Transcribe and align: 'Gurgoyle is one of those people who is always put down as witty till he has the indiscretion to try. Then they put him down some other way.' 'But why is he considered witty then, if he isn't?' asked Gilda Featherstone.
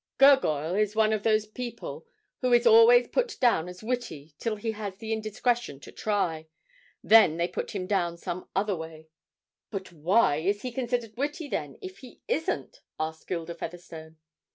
'Gurgoyle 0.17 0.73
is 0.73 0.95
one 0.95 1.13
of 1.13 1.21
those 1.21 1.45
people 1.45 2.07
who 2.39 2.51
is 2.53 2.65
always 2.65 3.07
put 3.09 3.37
down 3.39 3.69
as 3.69 3.83
witty 3.83 4.33
till 4.39 4.55
he 4.55 4.71
has 4.71 4.95
the 4.97 5.13
indiscretion 5.13 5.79
to 5.79 5.91
try. 5.91 6.47
Then 7.03 7.37
they 7.37 7.47
put 7.47 7.75
him 7.75 7.85
down 7.85 8.17
some 8.17 8.49
other 8.55 8.75
way.' 8.75 9.09
'But 9.69 9.91
why 9.91 10.37
is 10.37 10.63
he 10.63 10.71
considered 10.71 11.15
witty 11.17 11.49
then, 11.49 11.77
if 11.83 11.99
he 11.99 12.19
isn't?' 12.27 12.81
asked 12.99 13.27
Gilda 13.27 13.53
Featherstone. 13.53 14.17